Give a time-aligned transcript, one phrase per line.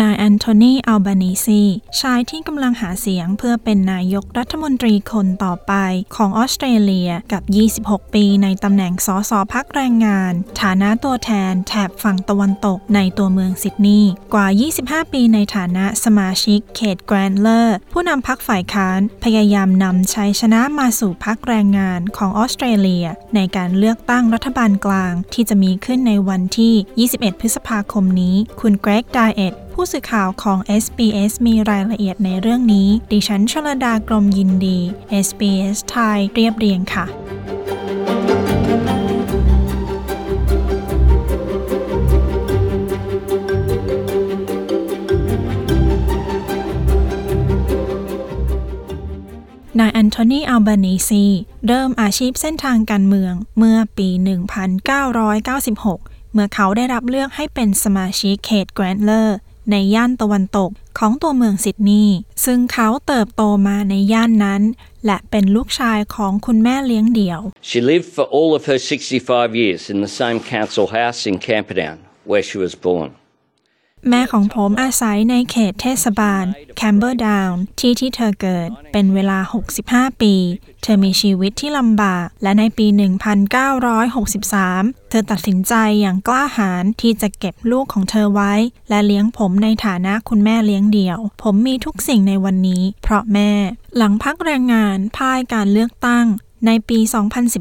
[0.00, 1.62] นายแอนโทนีอัลบานีซี
[2.00, 5.72] ชายที่กำลังหาเสียงเพื่อเป็นนายกรัฐมนตรีคนต่อไป
[6.16, 7.42] ของออสเตรเลียกับ
[7.98, 14.46] 26 ปีในตำแหน่งสสพรรคแรงงาน ฐานะตัวแทนแถบฝั่งตะวันตกในตัวเมืองซิดนีย์กว่า
[14.80, 34.78] 25 ปีในฐานะสมาชิกเขต Grayndler ผู้นำพรรคฝ่ายค้านพยายามนำชัยชนะมาสู่พรรคแรงงานของออสเตรเลีย ในการเลือกตั้งรัฐบาลกลางที่จะมีขึ้นในวันที่ 21 พฤษภาคมนี้ คุณเกรกไดเอต ผู้สื่อข่าวของ SBS มีรายละเอียดในเรื่องนี้ ดิฉันชลดากรมยินดี
[35.26, 37.06] SBS ไทยเรียบเรียงค่ะ
[49.78, 51.24] นายแอนโทนี อัลบานีซี
[51.66, 54.08] เริ่มอาชีพเส้นทางการเมืองเมื่อปี
[55.00, 59.38] 1996 เมื่อเขาได้รับเลือกให้เป็นสมาชิกเขต Grayndler
[59.70, 64.62] ในย่านตะวันตกของตัวเมืองซิดนีย์ซึ่งเขาเติบโตมาในย่านนั้น
[65.06, 71.36] และเป็นลูกชายของคุณแม่เลี้ยงเดี่ยว She lived for all of her 65 years in the same council house in
[71.50, 71.98] Camperdown,
[72.30, 73.10] where she was born.
[74.08, 76.44] แม่ของผมอาศัยในเขตเทศบาล
[76.76, 79.38] แคมเปอร์ดาวน์ที่ที่เธอเกิดเป็นเวลา
[79.80, 80.34] 65 ปี
[80.82, 82.86] เธอมีชีวิตที่ลำบาก และในปี
[84.18, 88.54] 1963 เธอตัดสินใจอย่างกล้าหาญที่จะเก็บลูกของเธอไว้
[88.88, 93.50] และเลี้ยงผมในฐานะคุณแม่เลี้ยงเดี่ยว ผมมีทุกสิ่งในวันนี้ เพราะแม่
[93.96, 96.26] หลังพักแรงงานพ่ายการเลือกตั้ง
[96.66, 96.98] ในปี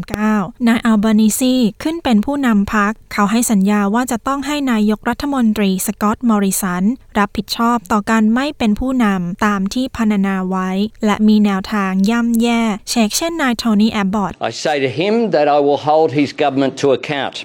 [0.00, 6.84] 2019 นายอัลบานิซีขึ้นเป็นผู้นำพัก เขาให้สัญญาว่าจะต้องให้นายกรัฐมนตรีสกอตต์มอริสัน
[7.18, 10.70] รับผิดชอบต่อการไม่เป็นผู้นำตามที่พรรณนาไว้
[11.04, 12.60] และมีแนวทางย่ำแย่
[12.90, 17.36] เชกเช่นนายโทนี่แอบบอต I say to him that I will hold his government to account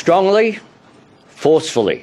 [0.00, 0.48] strongly,
[1.44, 1.98] forcefully.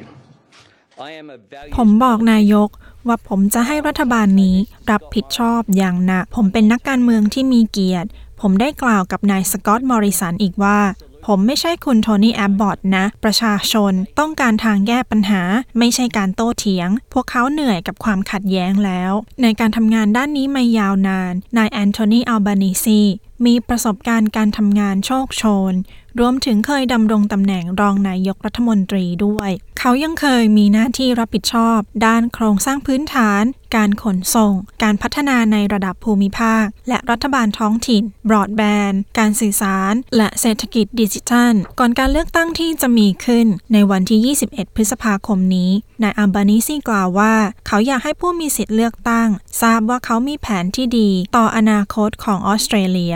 [1.07, 1.37] I am a
[1.77, 2.69] ผม values บอกนายก
[3.07, 4.57] ว่าผมจะให้รัฐบาลนี้
[4.91, 8.09] รับผิดชอบอย่างหนัก ผมเป็นนักการเมืองที่มีเกียรติ
[8.41, 10.79] ผมได้กล่าวกับนายสกอตต์มอริสันอีกว่า
[11.25, 15.41] ผมไม่ใช่คุณโทนี่แอบบอตนะ ประชาชนต้องการทางแก้ปัญหา
[15.79, 19.11] ไม่ใช่การโต้เถียง พวกเขาเหนื่อยกับความขัดแย้งแล้ว
[19.41, 23.01] ในการทำงานด้านนี้มายาวนาน นายแอนโทนีอัลบานิซี
[23.45, 25.73] มีประสบการณ์การทำงานโชคโชน
[26.19, 29.49] รวมถึงเคยดำรงตำแหน่งรองนายกรัฐมนตรีด้วย
[29.79, 33.43] เขายังเคยมีหน้าที่รับผิดชอบ ด้านโครงสร้างพื้นฐาน
[33.75, 45.71] การขนส่ง การพัฒนาในระดับภูมิภาค และรัฐบาลท้องถิ่น บรอดแบนด์ การสื่อสาร และเศรษฐกิจดิจิทัล ก่อนการเลือกตั้งที่จะมีขึ้นในวันที่ 21 พฤษภาคมนี้
[46.03, 47.35] นายอัลบานิซีกล่าวว่า
[47.67, 49.29] เขาอยากให้ผู้มีสิทธิ์เลือกตั้ง
[49.61, 53.15] ทราบว่าเขามีแผนที่ดีต่ออนาคตของออสเตรเลีย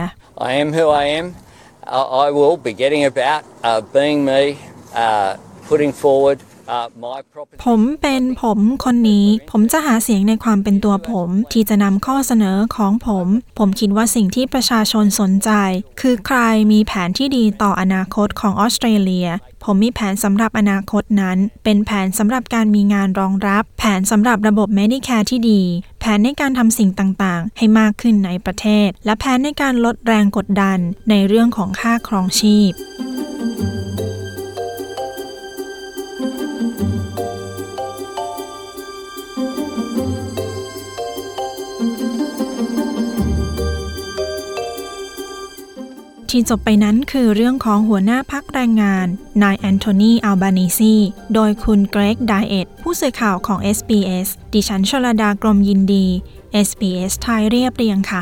[0.49, 1.27] I am who I am.
[2.25, 4.57] I will be getting about uh, being me,
[4.95, 5.37] uh,
[5.67, 6.37] putting forward.
[7.65, 13.27] ผมเป็นผมคนนี้ ผมจะหาเสียงในความเป็นตัวผม ที่จะนำข้อเสนอของผม
[13.59, 15.49] ผมคิดว่าสิ่งที่ประชาชนสนใจ
[16.01, 16.39] คือใคร
[16.71, 19.29] มีแผนที่ดีต่ออนาคตของออสเตรเลีย
[19.63, 25.61] ผมมีแผนสำหรับอนาคตนั้น เป็นแผนสำหรับการมีงานรองรับ แผนสำหรับระบบ Medicare ที่ดี
[25.99, 30.77] แผนในการทำสิ่งต่างๆ ให้มากขึ้นในประเทศ และแผนในการลดแรงกดดัน
[31.09, 32.71] ในเรื่องของค่าครองชีพ
[46.31, 49.07] ที่จบไปนั้นคือเรื่องของหัวหน้าพักแรงงาน
[49.43, 50.95] นายแอนโทนีอัลบานิซี
[51.33, 56.05] โดยคุณเกรกไดเอตผู้สื่อข่าวของ SBS ดิฉันชลดากรมยินดี
[56.67, 58.21] SBS ไทยเรียบเรียงค่ะ